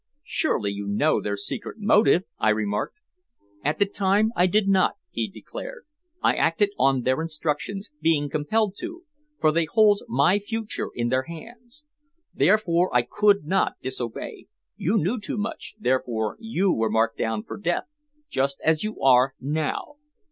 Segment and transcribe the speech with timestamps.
[0.25, 2.97] "Surely you know their secret motive?" I remarked.
[3.63, 5.85] "At the time I did not," he declared.
[6.23, 9.03] "I acted on their instructions, being compelled to,
[9.39, 11.83] for they hold my future in their hands.
[12.33, 14.47] Therefore I could not disobey.
[14.75, 17.85] You knew too much, therefore you were marked down for death
[18.27, 19.97] just as you are now."